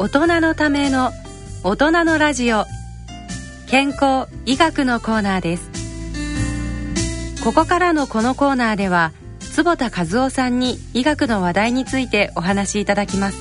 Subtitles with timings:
[0.00, 1.10] 大人のための
[1.64, 2.66] 大人のラジオ。
[3.66, 5.68] 健康医学のコーナーです。
[7.42, 13.38] ここからのこのコーナーでは坪田和夫さんに医学の話題についてお話しいただきます。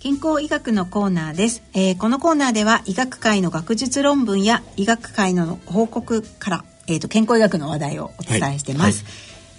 [0.00, 9.04] 健康医学のコーナーです、えーこのコーナーでは医学界の学術論文や医学界の報告から、えー、と健康医学の話題をお伝えしてます、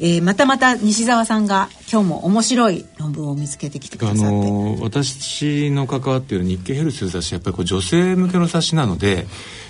[0.02, 9.28] えーまたまた西澤さんが今日も面白い論文を見つけてきてくだあさって、の私の関わっている日経ヘルスという雑誌やっぱりこう女性向けの雑誌なので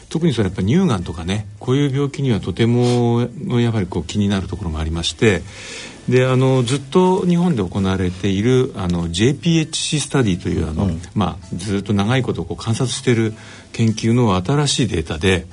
[0.10, 3.28] 特にそれやっぱ乳がんとかねこういう病気にはとても
[3.60, 5.42] やはりこう気になるところもありまして
[6.10, 13.34] であのずっと日本で行われているあの JPHC スタディというあの、まあ、ずっと長いことこう観察している
[13.74, 15.46] 研究の新しいデータで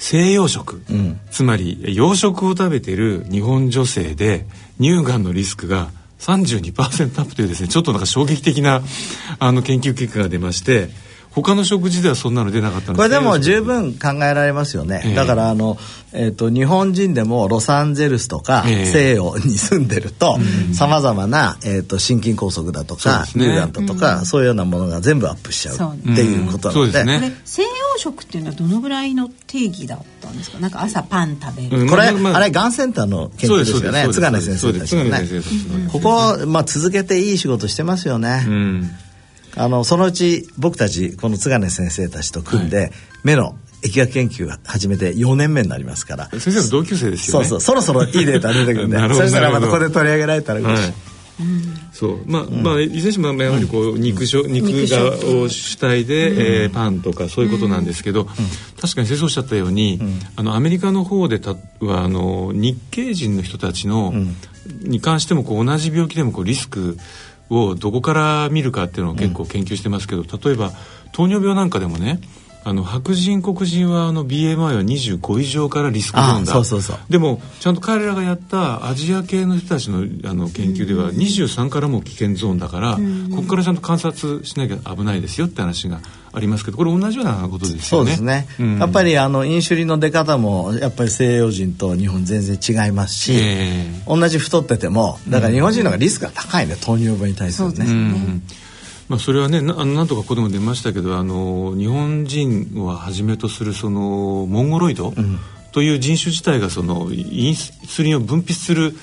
[0.00, 0.82] 西洋食、
[1.30, 4.46] つまり洋食を食べている日本女性で
[4.80, 5.90] 乳がんのリスクが
[6.20, 6.72] 32%
[7.20, 8.80] アップというですねちょっとなんか衝撃的な
[9.38, 10.88] あの研究結果が出まして
[11.32, 15.14] 他の食事ではそんなの出なかったんですこれでも十分考えられますよね、ええ。
[15.14, 15.78] だからあの、
[16.12, 18.86] えー、と日本人でもロサンゼルスとかええ。
[18.86, 20.38] 西洋に住んでると
[20.74, 27.06] さまざまな、えー、と心筋梗塞だとか乳がんだとか、そういうようなものが全部アップしちゃうっていうことなので,、うん。
[27.06, 27.40] ですね。
[27.44, 30.58] 西洋食っていうのはどのぐらいの定義だったんですか？
[30.58, 31.88] なんか朝パン食べる、うん。
[31.88, 32.40] これ、まあまああ。
[32.40, 34.08] れがんセンターの研究ですよね。
[34.12, 35.28] 津金先生たちのね。
[35.92, 38.90] ここ、まあ、続けていい仕事してますよね、うん
[39.56, 42.92] あのそのうち僕たちこの津金先生たちと組んで、
[43.24, 46.28] 目の疫学研究を始めて4年目になりますから。
[46.30, 47.44] 先生の同級生ですよね。
[47.46, 47.74] そうそう。
[47.74, 50.94] そろそろいいデータ出てく るんでそしたらまたここで取り上げられたら嬉しい、はい。
[51.92, 52.18] そう。
[52.26, 58.26] まあ、まあいずれにしてもやはりこう肉しょ肉がを主体で、えーパンとかそういうことなんですけど、
[58.80, 60.00] 確かに先生おっしゃったように、
[60.36, 64.12] あのアメリカの方でたはあの日系人の人たちの、
[64.82, 66.98] に関してもこう同じ病気でもこうリスク
[67.50, 70.72] をどこから見るかっていうのを結構研究してますけど、例えば
[71.12, 72.20] 糖尿病なんかでもね
[72.62, 76.52] あの白人黒人はあの BMI は25以上からリスクゾーンだ。
[76.52, 76.98] あそうそうそう。
[77.08, 82.98] でもちゃんと彼らがやったアジア系の人たちのあの研究では23からも危険ゾーンだから、
[83.34, 86.00] ここからちゃんと観察しなきゃ危ないですよって話が
[86.32, 87.80] ありますけどこれ同じようなことですよね。
[87.82, 88.78] そうですね、うん。
[88.78, 98.42] やっぱりあのインシュリンの出方もやっぱり西洋人と日本全然違いますし、え同じ太っててもだから日本人の方がリスクが高いね糖尿病に対するね、うん
[99.10, 105.12] まあ、それはねなあのなんとかここでも出ましたけどあの日本人をはじめとするそのモンゴロイド
[105.72, 108.94] という人種自体がそのインスリンを分泌する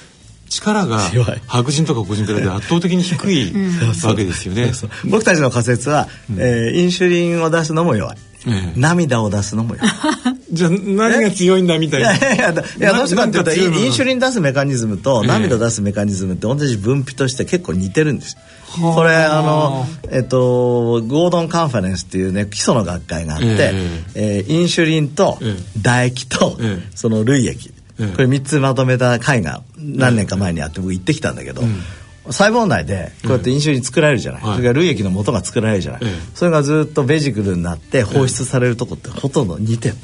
[0.48, 1.00] 力が
[1.48, 3.54] 白人とか黒人と比べて 圧倒的に低い
[4.06, 4.72] わけですよね。
[5.04, 6.08] 僕たちの仮説は、
[6.38, 9.92] えーインシュリンを出すのも弱い、ええ涙を出すのも弱い
[10.52, 12.12] じゃあ何が強いんだみたいいな。
[12.12, 18.38] やいやいやいやどうしてかっていうとインシュリン出すメカニズムとええ涙出すメカニズムって同じ分泌として結構似てるんです。
[18.82, 24.46] これあのえっとゴードンカンファレンスっていうね基礎の学会があって、ええ。
[24.48, 25.80] ーインシュリンとええ。
[25.80, 26.90] 唾液とええ。
[26.96, 27.72] その涙液。
[28.00, 28.08] ええ。
[28.16, 31.64] これ3つまとめた会が何年か前にあって僕行ってきたんだけど、
[32.28, 34.56] 細胞内でこうやってインシュリン作られるじゃない、はい。
[34.56, 36.12] それから涙液の元が作られるじゃない、ええ。
[36.36, 39.96] それがずっとベジクルになって放出されるとこってほとんど似てる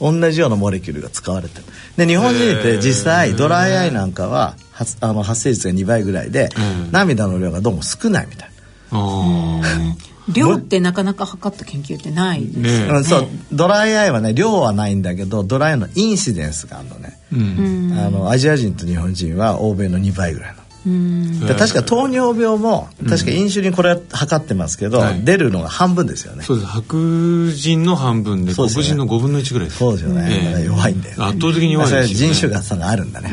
[0.00, 1.64] 同じようなモレキュールが使われてる。
[1.96, 8.50] で日本人って実際ドライアイなんかは発あの発生率が2倍ぐらいで、うん涙の量がどうも少ないみたい
[8.92, 9.60] あ
[10.32, 13.28] 量ってなかなか測った研究ってないですあねな、うん、そう。
[13.52, 17.98] ドライアイはね量はないんだけどドライアイのインシデンスがあるのね、うん。
[17.98, 20.67] あのアジア人と日本人は欧米の2倍ぐらいの
[21.56, 25.24] 確か糖尿病も確かインシュリンこれは測ってますけど、はい。
[25.24, 26.44] 出るのが半分ですよね。
[26.44, 26.68] そうです。
[26.68, 28.68] 白人の半分でね。
[28.68, 29.78] 人の5分の1ぐらいです。
[29.78, 30.44] そうですよね、ええ。
[30.44, 32.34] だから弱いんだよ、ね、圧倒的に弱いですよね。
[32.34, 33.30] 人種が差があるんだね、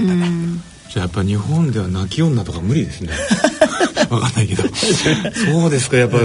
[0.91, 3.09] じゃあやっぱ日本では泣き女とか無理ですね。
[4.09, 4.63] わかんないけど。
[4.63, 6.17] そうですかやっぱ、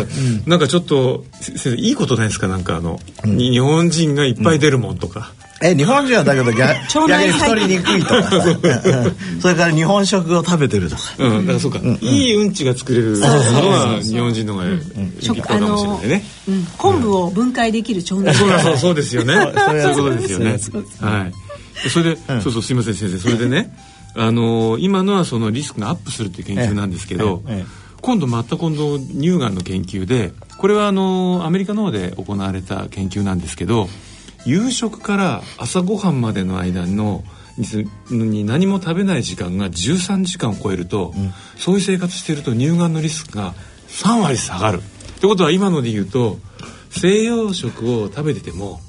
[0.47, 2.47] なんかちょっと先生いいことないですか？
[2.49, 5.33] なんかあの、に日本人がいっぱい出るもんとか、
[5.63, 8.31] え日本人はだけど逆逆 腸内に太りにくいとか
[9.41, 11.03] それから日本食を食べてるとか。
[11.19, 16.67] うん、だからそうか、いいうんちが作れるのは日本人の方が立派かもしれないね、うん。
[16.79, 19.35] 昆布を分解できる腸内そうだそうそうですよね。
[19.35, 20.59] そういうことですよね。
[21.01, 21.89] はい。
[21.91, 23.19] それで、そうそうすみません先生。
[23.19, 23.77] それでね、
[24.15, 27.91] あのー今のはそのリスクがアップするっていう研究なんですけど、ええええ。
[28.01, 33.89] 今度また今度乳がんの研究でこれはあのーアメリカの方で行われた研究なんですけど
[34.47, 37.25] 夕食から朝ごはんまでの間の
[37.59, 41.13] にに何も食べない時間が13時間を超えると、
[41.57, 43.55] そういう生活していると乳がんのリスクが
[43.89, 44.81] 3割下がる。
[44.81, 46.39] ってことは今ので言うと
[46.91, 48.81] 西洋食を食べてても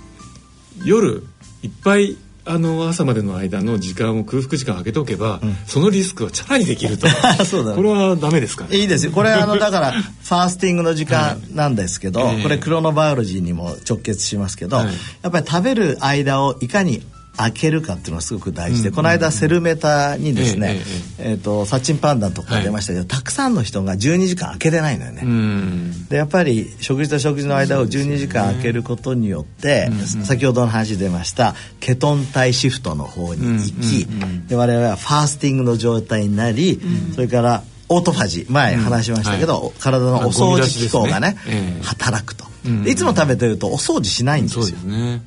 [0.86, 1.24] 夜
[1.62, 7.08] いっぱいあの朝までの間の時間を空腹時間を空けておけば、そのリスクはチャラにできると。
[7.64, 7.76] ね。
[7.76, 9.12] これはダメですかねいいですよ。
[9.12, 12.44] これあのだから ファースティングの時間なんですけど、ええ。
[12.44, 14.86] これクロノバイオロジーにも直結しますけど、はい。
[15.22, 17.04] やっぱり食べる間をいかに
[17.38, 20.82] 開けるかっていうのがすごく大事で、この間セルメタにですね、
[21.18, 25.22] ええっ、とサッチンパンダとか出ましたけど、たくさんの人が12時間開けてないのよね。
[25.24, 26.08] うん。
[26.10, 29.90] でやっぱり食事と食事の間を12時間空けることによって、
[30.24, 34.06] 先ほどの話出ましたケトン体シフトの方に行き、
[34.48, 36.80] で我々はファースティングの状態になり、
[37.16, 39.72] それからオートファジー前話しましたけど、はい。
[39.80, 41.84] 体のお掃除機構がねねええ。
[41.84, 42.46] 働くと、
[42.86, 44.66] いつも食べてるとお掃除しないんですよ。
[44.66, 45.22] ね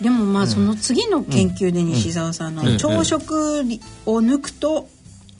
[0.00, 2.64] でもまあその次の研究で西澤さんうん。
[2.64, 3.60] の朝食
[4.06, 4.88] を抜くと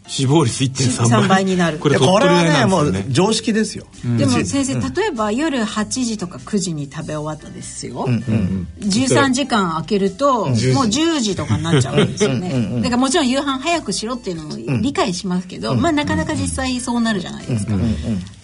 [0.07, 1.23] 死亡率1.3倍。
[1.23, 1.79] 3倍になる。
[1.79, 3.87] これこれはねもう常識ですよ、
[4.19, 8.05] でも先生例えば夜8時とか9時に食べ終わったですよ。
[8.07, 12.83] うん13時間空けるともう10時とかになっちゃうんですよね。
[12.83, 17.73] だからもちろん夕飯早くしろっていうのも理解しますけどまあなかなか実際そうなるじゃないですか。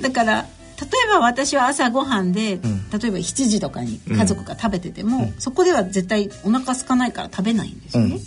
[0.00, 0.46] だから
[0.80, 8.18] 例えば私は朝ごはんで、例えば7時とかに家族が食べてても、そこでは絶対お腹空かないから食べないんですよね、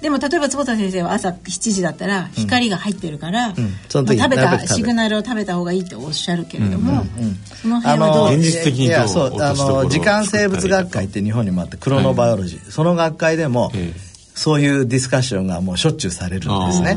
[0.00, 3.54] でも例えば坪田先生は朝7時だったら光が入ってるから、
[3.88, 7.04] その時まあ食べたシグナルを食べた方がいいっておっしゃるけれども、
[7.60, 14.12] その辺はどう的にどういやそうあの時間生物学会って日本にもあってクロノバイオロジー、その学会でも、ええ。
[14.34, 16.94] そういうディスカッションがもうしょっちゅうされるんですね。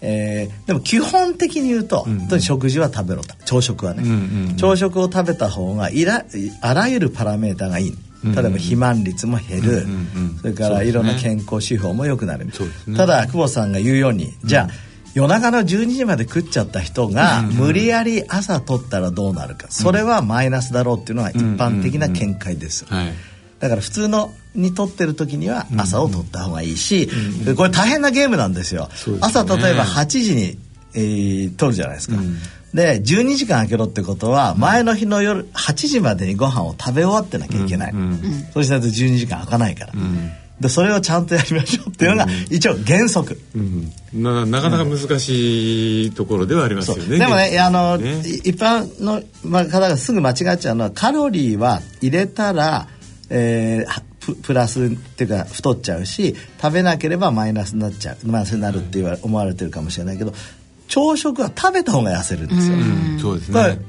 [0.00, 3.34] えーでも基本的に言うと、本当に食事は食べろと。
[3.44, 4.56] 朝食はね、うんうんうん。
[4.56, 6.24] 朝食を食べた方がいら
[6.60, 7.98] あらゆるパラメータがいい。
[8.24, 9.88] 例えば肥満率も減る、うんうんう
[10.34, 10.38] ん。
[10.40, 12.52] それからいろんな健康指標も良くなる、ね。
[12.96, 14.70] ただ久保さんが言うようにじゃあ、
[15.14, 19.66] 夜中の12時まで食っちゃった人が無理やり朝取ったらどうなるか。
[19.70, 23.12] それはマイナスだろうっていうのが一般的な見解です、はい
[23.60, 27.08] だから普通のに取ってる時には朝を取った方がいいし、
[27.44, 28.88] でこれ大変なゲームなんですよ。
[28.92, 29.18] すね。
[29.20, 30.58] 朝例えば8時に、
[30.94, 32.16] えー取るじゃないですか、
[32.72, 38.20] で12時間空けろってことは前の日の夜8時までにご飯を食べ終わってなきゃいけない、うん
[38.52, 39.92] そうしないと12時間空かないから、
[40.60, 43.92] でそれをちゃんとやりましょうっていうのが一応原則、うん。
[44.12, 47.18] ななかなか難しいところではありますよね。
[47.18, 48.20] でもねあの、ね。
[48.26, 52.88] い一般のまあ方がすぐ間違っちゃうのはカロリーは入れたら、
[53.30, 60.32] えーはププラスっていうか太っちゃうし食べなければマイナスになっちゃうマイナスになるって言われ思われてるかもしれないけど
[60.88, 62.76] 朝食は食べた方が痩せるんですよ。
[62.76, 63.80] うんそうですこれね。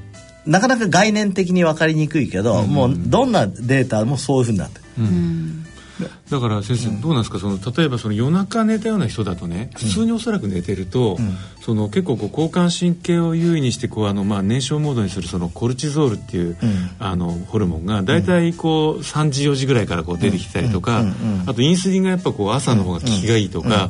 [0.46, 4.84] なかなか概念的に分かりにくいけど、もうどんなデータもそういうふうになってる。
[6.30, 7.40] だから先生どうなんですか？
[7.40, 11.18] その例えばその夜中寝たような人だとね普通におそらく寝てると、
[11.62, 16.58] その結構こう交感神経を優位にしてこうあのまあ燃焼モードにするそのコルチゾールっていう、
[17.00, 21.04] あのホルモンが大体こう3時4時ぐらいからこう出てきたりとか、
[21.46, 23.90] あとインスリンがやっぱこう朝の方が効きがいいとか、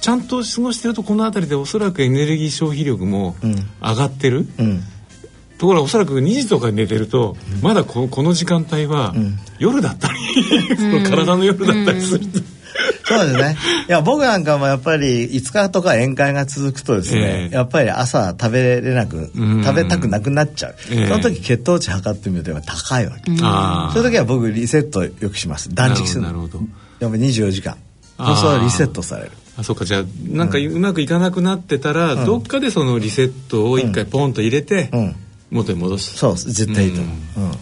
[0.00, 3.34] ちゃんと過ごしてるとこの辺りでおそらくエネルギー消費力も
[3.80, 4.46] 上がってる。
[4.58, 4.82] うん
[5.58, 9.14] ところがおそらく2時とかに寝てると、まだここの時間帯は
[9.58, 10.18] 夜だったり、
[10.76, 12.40] その体の夜だったりすると、
[13.04, 13.56] そうですね。
[13.88, 20.74] いや、僕なんかもやっぱり5日とか宴会が続くとですね、ええやっぱり朝食べれなく、うん食べたくなくなっちゃう。
[20.90, 23.32] ええその時血糖値測ってみるとやっぱ高いわけ。
[23.42, 25.74] あそういう時は僕リセットよくします。
[25.74, 26.28] 断食するの。
[26.28, 26.60] なるほど
[27.00, 27.76] やっぱり24時間。
[28.18, 29.30] そうするとリセットされる。
[29.58, 35.16] あそうかじゃあなんかうまくいかなくなってたら、どっかでそのリセットを一回ポンと入れて、うん。
[35.50, 37.40] 元に戻す、そう、絶対いいと思う。
[37.40, 37.52] うん。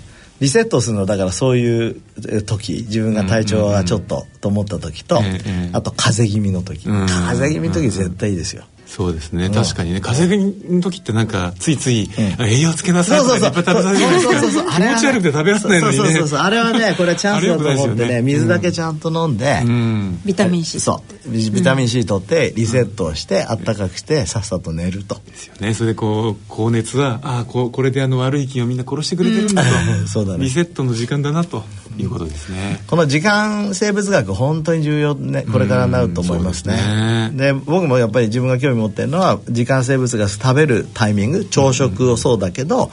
[0.40, 7.06] リセットするのだからそういうえ時自分が体調がちょっとと思った時と、ええあと風邪気味の時、うん。
[7.06, 9.50] 風邪気味の時絶対いいですよ、そうですね。
[9.50, 10.00] 確かにね。
[10.00, 16.04] 風邪の時ってなんかついつい、栄養つけなさいとかいっぱい食べさせるじゃないですかそうそうそうそう気持ち悪くて食べられないのにね。
[16.04, 20.20] そうそうそうあれはねこれチャンスだと思ってね水だけちゃんと飲んで、うん。
[20.24, 21.30] ビタミン C そう。
[21.30, 25.74] ビビタミン C 取ってリセットをして、あったかくしてさっさと寝ると、ですよね。
[25.74, 29.68] それでこう高熱はああこうこれであの悪い菌をみんな殺してくれてるんだと、
[30.00, 30.44] う んそうだね。
[30.44, 31.64] リセットの時間だなと
[32.02, 36.74] いうことですね、この時間生物学本当に重要ねこれからなると思いますね。
[36.74, 37.30] ですね。
[37.32, 42.90] で僕もやっぱり自分が興味持ってるのは時間生物学食べるタイミング朝食をそうだけど、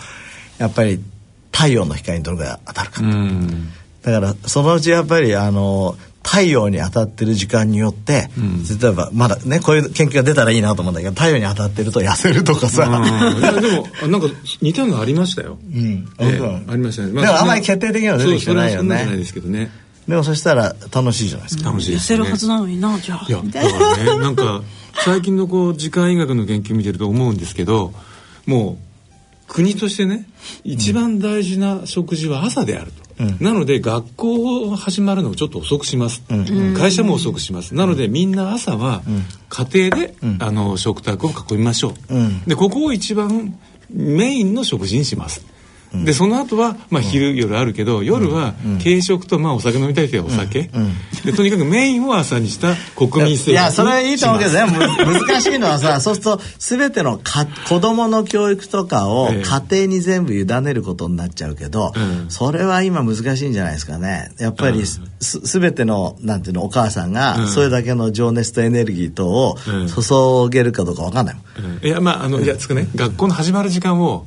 [0.57, 1.03] やっぱり
[1.51, 3.69] 太陽の光にどれぐらい当たるか、うん。
[4.01, 8.29] だからそのうちやっぱりあの太陽に当たってる時間によって、
[8.81, 12.85] 例えばまだねこういう研究が出たらいいなと思うんだけど太陽に当たってると痩せるとかさ、
[13.61, 14.27] でもあなんか
[14.61, 16.07] 似たのありましたよ、うん。
[16.19, 19.05] ええうんありましたね、でもあんまり決定的には出てきてないよね。
[19.05, 19.71] ですけどね。
[20.07, 22.05] でもそしたら楽しいじゃないですか、痩楽しいですね。
[22.05, 24.61] せるはずなのになじゃあいやみたいなだからねなんか
[25.05, 27.93] 最近のこう時間医学の研究見てると思うんですけど
[28.45, 28.90] もう
[29.51, 30.25] 国としてね
[30.63, 33.01] 一番大事な食事は朝であると。
[33.39, 36.23] なので学校始まるのをちょっと遅くします、
[36.75, 37.75] 会社も遅くします。
[37.75, 39.03] なのでみんな朝は
[39.49, 43.59] 家庭で、あの食卓を囲みましょう、でここを一番
[43.91, 45.45] メインの食事にします
[45.93, 50.69] でその後はまあ昼、夜あるけど夜は軽食とまあお酒飲みたい人はお酒、
[51.25, 53.51] でとにかくメインを朝にした国民生活。
[53.51, 54.61] いやそれはいいと思うけどね。
[55.27, 61.93] 難しいのはさ そうすると全てのか子供の教育とかを家庭に全部委ねることになっちゃうけど、
[62.29, 64.31] それは今難しいんじゃないですかね。
[64.39, 65.01] やっぱりす、
[65.43, 69.57] 全てのなんていうのお母さんがそれだけの情熱とエネルギー等を
[69.87, 74.25] 注げるかどうか分かんないもん、いやまああのいやつくね学校の始まる時間を、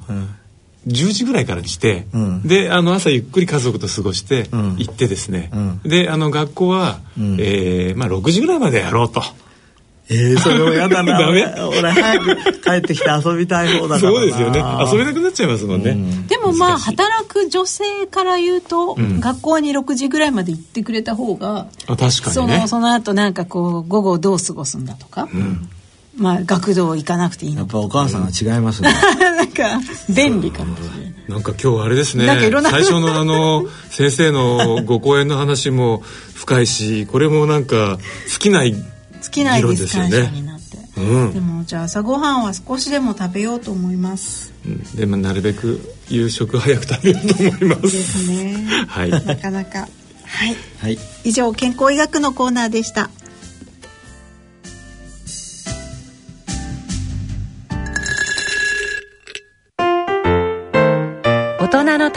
[0.86, 9.22] 10時ぐらいからにして、うん、であの朝ゆっくり家族と過ごして行ってですね、うん、であの学校は、うん、えー、まあ、6時ぐらいまでやろうと。
[10.10, 11.16] えー、それも嫌だな。
[11.18, 11.46] ダメ。
[11.78, 14.62] 俺早く帰ってきて遊びたい方だからそうですよね。
[14.90, 25.68] 遊べなくなっちゃいますもんね、うん、でもまあ働く女性から言うと、うん、学校に6時ぐらいまで行ってくれた方があ確かに、ね、そのその後なんかこう午後どう過ごすんだとか、うん、
[26.16, 36.02] まあ学童行かなくていいやっぱお母さんが違いますね、 なんか便利かもしれないなんか今日あれですね最初のあの先生のご講演の話も
[36.34, 38.72] 深いしこれもなんか尽きない
[39.32, 40.44] 議論ですよね。
[40.96, 44.52] うん、でもじゃあ朝ごはんは少しでも食べようと思います。
[44.64, 47.82] うん、でもなるべく夕食早く食べようと思います。
[47.82, 48.64] ですね。
[48.86, 49.10] はい。
[49.10, 49.80] なかなか。
[49.80, 49.86] は
[50.50, 50.56] い。
[50.78, 50.98] はい。
[51.24, 53.10] 以上健康医学のコーナーでした。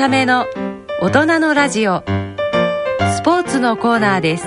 [0.08, 0.46] ための
[1.02, 2.02] 大人のラジオ。
[2.08, 4.46] スポーツのコーナーです。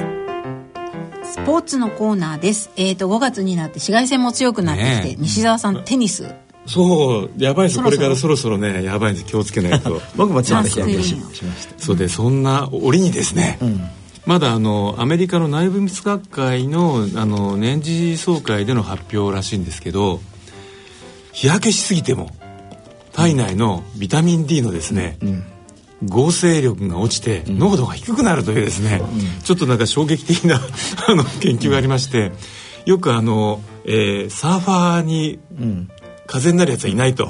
[1.22, 2.70] スポーツのコーナーです。
[2.76, 6.34] えっ、ー、と5月になって紫外線も強くなってきて、ね、西澤さんテニス。
[6.64, 7.82] そうやばいです。
[7.82, 10.00] これからそろそろねやばいんです気をつけないと。
[10.16, 13.82] 僕もちょっと日焼けしましたそうでそんな折にですね、うん、
[14.24, 20.22] まだあのアメリカの内分泌学会のあの年次総会での発表らしいんですけど
[21.32, 22.30] 日焼けしすぎても
[23.20, 25.18] 体内のビタミン D のですね、
[26.06, 29.02] 合成力が落ちて濃度が低くなるというですね、
[29.44, 30.56] ちょっとなんか衝撃的な
[31.06, 32.32] あの研究がありまして
[32.86, 35.38] よくあの、えー、サーファーに
[36.26, 37.28] 風邪になるやつはいないと、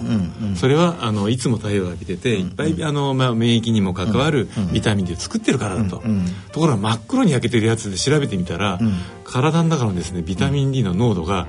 [0.54, 6.04] それはあのいつも太陽を浴びてて、いっぱいあの、まあ、免疫にも関わるビタミン D を作ってるからだと、
[6.52, 8.78] ところが真っ黒に焼けてるやつで調べてみたら、
[9.24, 11.48] 体の中のですねビタミン D の濃度が、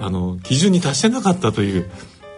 [0.00, 1.90] あの基準に達してなかったという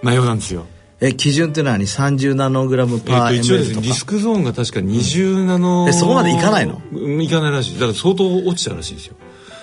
[0.03, 0.67] 内容なんですよ。
[1.07, 6.81] え基準っていうのは30ナノグラムパーえー、一応ですねリスクゾーンが確か20ナノ、うん、えそこまでいかないの？
[7.21, 7.75] いかないらしい。
[7.75, 9.17] だから相当落ちたらしいですよ。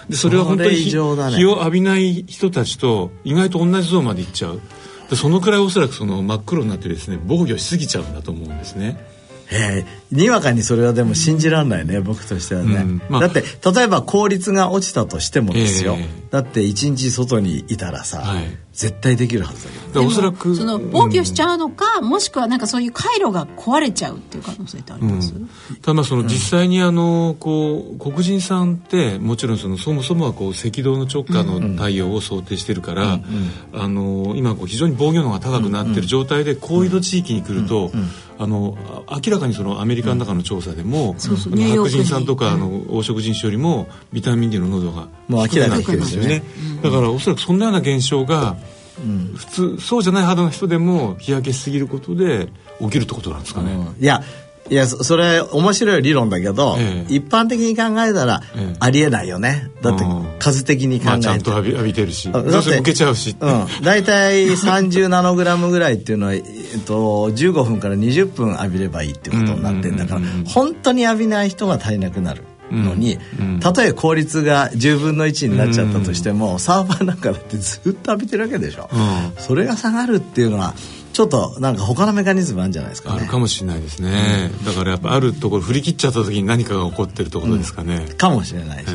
[0.07, 4.61] でそれは本当に日,、を浴びない人たちと意外と同じゾーンまでいっちゃう。
[5.09, 9.03] でそのくらいおそらくその真っ黒になってですね防御しすぎちゃうんだと思うんですね。
[9.53, 20.05] えー、にわかにそれはでも信じられないね、うん、僕としてはね、うんまあ、だって例えば効率が落ちたとしてもですよ、えー、だって一日外にいたらさ、はい、絶対できるはずだけど。
[20.05, 25.49] おそらくその防御しちゃうのか、うん、もしくはなんかそういう回路が壊れちゃうっていう可能性ってあります、うん、
[25.81, 33.19] ただその実際にあのこう黒人さんってもちろんそのそもそもはこう赤道の直下の太陽を想定してるから、
[33.73, 37.91] あの今こう非常に防御能が高くなってる状態で高緯度地域に来ると、
[38.41, 38.75] あの
[39.23, 45.07] 明らかにそのアメリカの中の調査でも、白人さんとかあの黄色人種よりもビタミン D の濃度が
[45.47, 46.41] 低くなってますよね。
[46.81, 48.57] だからおそらくそんなような現象が
[48.99, 54.21] うん、普通そうじゃない肌の人でも日焼けしすぎることで起きるってことなんですかね、うん、いや
[54.71, 58.41] いやそれ面白い理論だけど、ええ、一般的に考えたら
[58.79, 60.05] ありえないよね、え、だって
[60.39, 62.31] 数的に考えて、まあ、ちゃんと浴び浴びてるし。
[62.31, 66.43] だって受けちゃうし、うん、大体30ナノグラムぐらいっていうのは、えっ
[66.85, 73.17] と、15分から20分浴びればいいっていうことになってんだから、本当に浴びない人が足りなくなるのに、
[73.59, 78.89] たとえ効率が10分の1になっちゃったとしても、サーファーなんかだってずっと浴びてるわけでしょ、
[79.37, 80.75] それが下がるっていうのは
[81.13, 88.89] ちょっとなんか他のメカニズムあるんじゃないですか、ね、あるかもしれないですね、うん、だからやっぱあるところ振り切っちゃった時に何かが起こってるところですかね、うん、かもしれないし、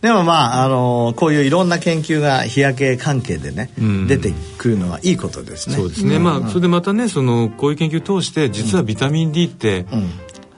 [0.00, 5.76] でもまあ、あのー、こういういろんな研究が日焼け関係でね、うん、出てくるのはいいことですね。
[5.76, 9.86] そうですね、まあそれでまたねそのこういう研究を通して実はビタミン D って、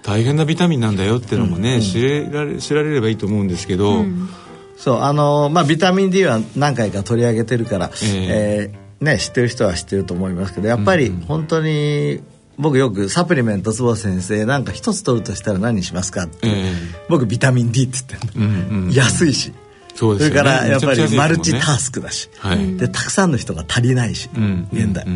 [0.02, 4.28] 大変なビタミンなんだよっていうのもね、うん、知られ知られればいいと思うんですけど、うん、
[4.76, 12.20] そうあのまあビタミン D は何回か取り上げてるから、えー、えー、ね、知ってる人は知ってると思いますけどやっぱり本当に
[12.56, 16.74] 僕よくサプリメント坪先生なんか一つ取るとしたら何にしますかって、えー、
[17.08, 19.52] 僕ビタミン D って言ってうんうん、安いし。
[19.94, 25.06] そ、ね、れからやっぱりマルチタスクだし、ねはい、でたくさんの人が足りないし、うん、現代、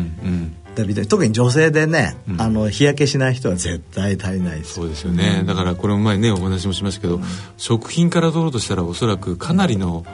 [0.83, 4.73] うんうん、でビタミン特に女性でね、あの日焼けしない人は絶対足りないです。
[4.73, 7.19] そうですよね、だからこれも前ねお話もしましたけど、
[7.57, 10.05] 食品から取ろうとしたらおそらくかなりの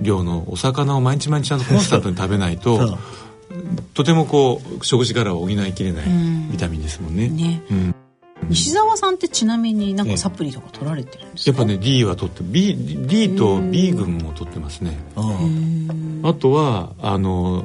[0.00, 2.98] 量のお魚を毎日毎日ちゃんとコンスタントに食べないと、
[3.94, 6.04] とてもこう食事からは補いきれない
[6.50, 7.28] ビタミンですもんね。
[7.28, 7.62] ね。
[7.70, 7.94] うん。
[8.48, 11.58] 西澤さんってちなみになんかサプリとか取られてるんですか？
[11.58, 12.74] やっぱね D は取って B,
[13.06, 14.98] D と B 群も取ってますね。
[15.14, 17.64] うんあとはあの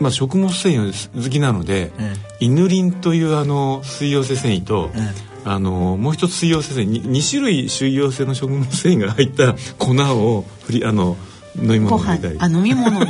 [0.00, 4.98] まあ食物繊維好きなので、えイヌリンというあの水溶性繊維と、え
[5.44, 11.16] あのもう一つ水溶性繊維に 2, 種類水溶性の食物繊維が入った粉を振りあの
[11.56, 13.00] 飲み物に入れたりあ飲み物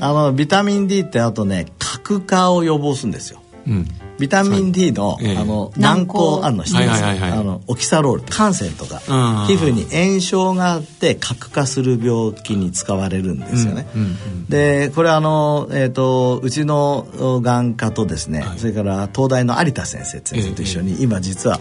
[0.00, 3.40] あのビタミン D ってあとね角化を予防するんですよ。
[3.66, 8.96] うんビタミン D の,、ええあの軟軟膏膏あるの知ってます、はいはいあのオキサロール汗腺とか。
[8.96, 9.46] うん。
[9.46, 18.58] 皮膚に炎症があって角化する病気に使われるんですよね、うんうんでこれあの、えー、とうちのお眼科とですね、はい。
[18.58, 21.58] それから東大の有田先生先生と一緒に、今実は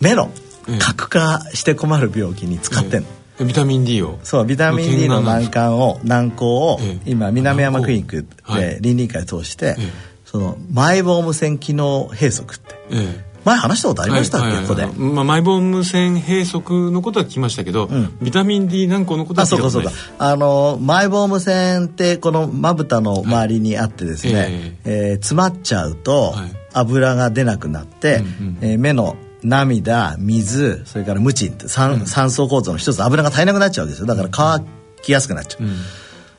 [0.00, 0.30] 目の
[0.68, 0.78] ええ。
[0.78, 3.08] 角化して困る病気に使ってんの、
[3.40, 4.18] えビタミン D を。
[4.22, 7.10] そうビタミン D の難関を軟膏をええ。
[7.10, 8.60] 今南山クリニックはい。
[8.60, 9.82] で倫理会通して、え
[10.12, 12.74] えそのマイボーム腺機能閉塞って。
[12.90, 13.26] ええ。
[13.44, 14.82] 前話したことありましたっけ、はいはいここで。
[14.82, 18.18] はいまあ、マイボーム腺閉塞のことは聞きましたけど、ん。
[18.20, 20.10] ビタミン D 軟膏のことはあそうかそうか聞いたことない。
[20.10, 24.52] ですあのマイボーム腺ってこのまぶたの周りにあってですね、はい
[24.84, 26.50] えー詰まっちゃうとはい。
[26.74, 34.06] 油が出なくなって、うんうんえー目の涙水それからムチンって酸,、酸素構造の一つ油が足りなくなっちゃうんですよ。
[34.06, 34.66] だから乾
[35.02, 35.76] きやすくなっちゃう、うん。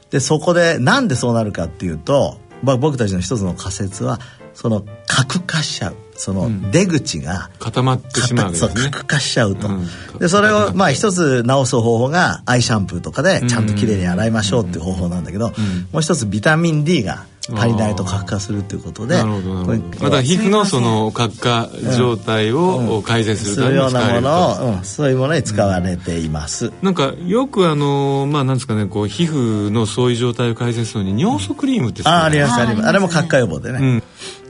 [0.09, 4.19] でそこでなんでそうなるかっていうと、まあ、僕たちの一つの仮説は
[4.53, 8.89] その角化しちゃうその出口が、固まってしまうわうですね。
[8.89, 9.87] 角化しちゃうと、うん。
[10.19, 15.49] でそれをまあ一つ直す方法がアイシャンプーとかでちゃんときれいに洗いましょうっていう方法なんだけど、
[15.91, 20.03] もう一つビタミン D が足りないと角化するっていうことでなるほどなこれるほど。
[20.03, 32.85] また皮膚のその角化状態を改善するためにようなも使えるとのを、うん、そういうものに使われています、なんかよくあのまあなんですかねこう皮膚のそういう状態を改善するのに尿素クリームってああありますあります。
[32.85, 34.03] ああれも角化予防でね、うん。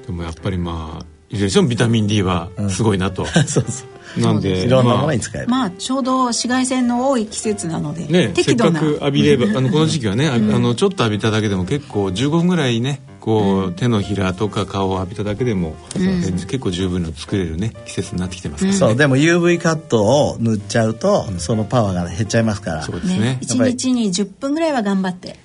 [0.06, 4.66] でもやっぱりまあいずれにしてもビタミン D はすごいなと、 そうそうなんで。
[4.66, 22.84] いろんなもまあのに使える、まあちょうど紫外線の多い季節なので、ね、せっか適度なく浴びれば あのこの時期はね、ああのちょっと浴びただけでも結構15分ぐらいねこう、手のひらとか顔を浴びただけでも、え結構十分の作れるね季節になってきてますからね、そうでも UV カットを塗っちゃうと、そのパワーが減っちゃいますから。
[22.84, 23.20] そうですね。
[23.20, 23.40] ね。
[23.42, 25.36] 一日に10分ぐらいは頑張って。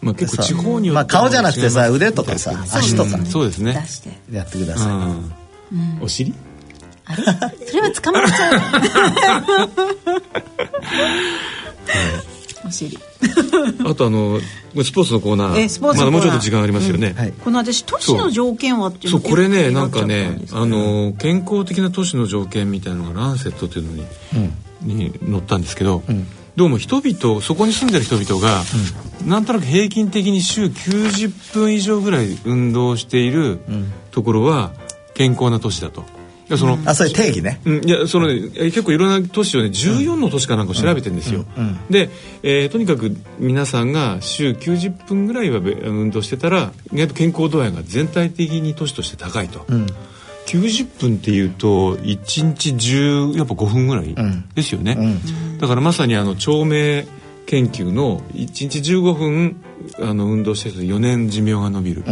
[0.00, 3.72] まあ、結構地方によまあっては顔じゃなくてさ腕とかさうん足とかうんそうですね。
[3.72, 6.02] 出してやってください、うん。
[6.02, 6.34] お尻？
[7.08, 7.24] あれ？
[7.66, 8.60] それは捕まっちゃう。
[12.66, 12.98] お尻。
[13.86, 15.58] あとあのスポーツのコーナー。
[15.58, 17.32] えスポーツまだもうちょっと時間ありますよね、はい。
[17.32, 24.04] この私都市の条件はっていうのそうこれねなんかねあの健康的な都市の条件みたいなのがランセットというの
[24.82, 26.02] に,、に載ったんですけど、
[26.56, 28.62] どうも人々そこに住んでる人々が、
[29.24, 33.60] なんとなく平均的に週90分以上ぐらい運動している
[34.10, 34.72] ところは
[35.14, 36.04] 健康な都市だと。
[36.48, 37.60] いやそのあそういう定義ね。
[37.66, 41.44] うん、いやそのねえ結構いろんな都市をね14の都市かなんかを調べてるんですよ、
[41.90, 42.08] で、
[42.42, 49.66] えーとにかく皆さんが週90分ぐらいはべ運動してたら意外と健康度合いが全体的に都市として高いと、
[50.46, 54.14] 90分っていうと1日10やっぱ5分ぐらい
[54.54, 54.96] ですよね、
[55.60, 57.06] だからまさにあの長命
[57.44, 59.62] 研究の1日15分
[60.00, 62.04] あの運動してると4年寿命が伸びる、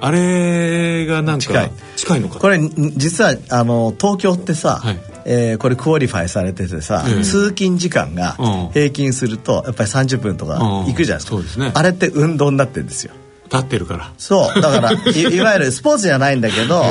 [0.00, 1.70] あれがなんか近い。
[1.96, 2.38] 近いのか。
[2.40, 5.00] これん実はあの東京ってさ、はい。
[5.24, 7.22] えーこれ qualify されててさ、ええ。
[7.22, 8.68] 通勤時間がうん。
[8.72, 10.86] 平均するとやっぱり30分とかうん。
[10.86, 11.70] 行くじゃないですか、そうですね。
[11.74, 13.12] あれって運動になってるんですよ。
[13.44, 14.12] 立ってるから。
[14.16, 14.60] そう。
[14.62, 14.96] だからい
[15.36, 16.82] いわゆるスポーツじゃないんだけど、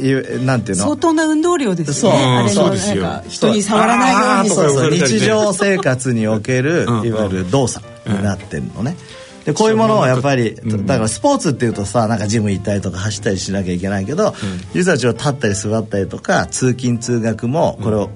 [0.00, 0.82] えいなんていうの？
[0.84, 2.18] 相当な運動量ですよね。
[2.18, 2.32] そう。
[2.32, 4.50] あれのそうです人に触らないように。
[4.50, 4.68] そう。
[4.70, 7.06] そう日常生活におけるうん。
[7.06, 8.96] いわゆる動作になってるのね。
[9.48, 14.34] でこういうものをやっぱりだからスポーツっていうとさなんかジム行ったりとか走ったりしなきゃいけないけど、
[14.74, 18.10] 実はちょっと立ったり座ったりとか通勤通学もこれを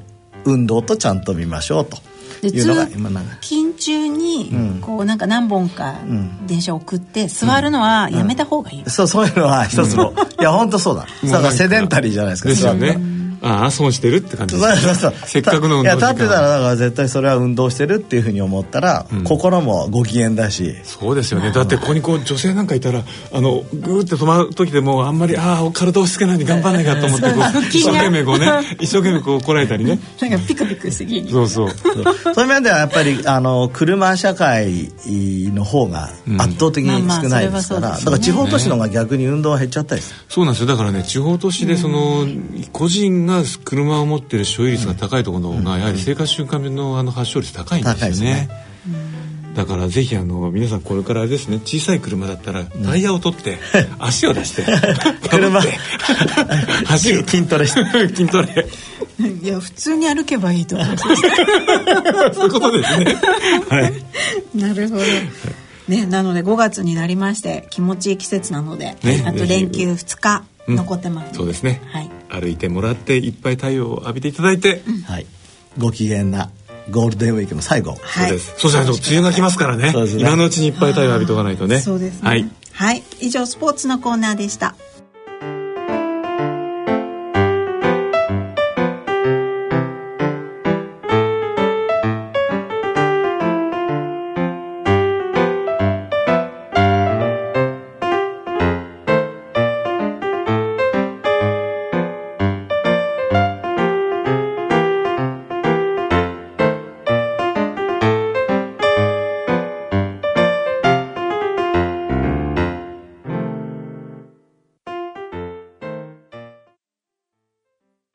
[0.45, 1.97] 運動とちゃんと見ましょうと
[2.42, 3.38] でいうのが通今なんか。
[3.40, 5.95] 勤中にこうなんか何本か
[6.47, 11.07] 電車を送って座るのはやめた方がいい、そうそういうのは一つの、 いや本当そうだ。
[11.25, 12.51] だからセデンタリーじゃないですか。
[12.51, 13.12] ですよね
[13.43, 15.15] ああ損してるって感じそうそうそう。
[15.27, 19.25] せっかくの運動いや立時間ってたらだから絶対それは運動してるっていうふうに思ったら、ん。
[19.25, 20.77] 心もご機嫌だし。
[20.85, 21.51] そうですよね。
[21.51, 23.03] だってここにこう女性なんかいたら
[23.33, 28.47] あのグーって止まる時でもあんまりああ体を押し付けないで頑張らないかと思ってこう一生懸命こうね
[28.81, 29.99] 一生懸命こうこらえたりね。
[30.21, 31.71] なんかピクピクしてきにそうそう。
[31.71, 32.05] そう。
[32.35, 34.93] そういう面ではやっぱりあの車社会
[35.53, 38.05] の方が圧倒的に少ないですから、うんまあまあね。
[38.05, 40.67] だから地方都市の方が逆に運動は減っちゃったりする、そうなんですよ。
[40.69, 42.27] だからね地方都市でその、
[42.73, 43.32] 個人が
[43.64, 48.49] 車を持ってる所有率が高いところの方が、やはり生活習慣病のあの発症率高いんですよね。
[49.55, 53.59] だからぜひあの皆さんこれからですね小さい車だったらタイヤを取って、
[53.99, 54.64] 足を出して
[55.29, 55.62] 車。
[56.87, 57.66] 走る 筋トレ。
[57.66, 58.66] して筋トレ。
[59.42, 60.97] いや普通に歩けばいいと思う
[62.35, 63.16] そういうことですね。
[63.68, 63.92] はい。
[64.55, 65.03] なるほど。
[65.88, 70.37] ねなので5月になりまして気持ちいい季節なので、ねあと連休2日。
[70.38, 72.11] うん残ってます、そうですね、はい。
[72.29, 75.27] 歩いてもらっていっぱい太陽を浴びていただいて、はい。
[75.79, 76.51] ご機嫌な
[76.90, 77.96] ゴールデンウィークの最後。
[78.03, 78.29] はい。
[78.29, 78.55] そうです。
[78.59, 79.92] そうじゃないと梅雨が来ますからね。
[79.92, 80.07] ね。
[80.18, 81.81] 今のうちにいっぱい太陽浴びとかないとね。
[81.81, 82.29] そうですね。
[82.29, 82.48] はい。
[82.72, 83.03] はい。
[83.20, 84.75] 以上スポーツのコーナーでした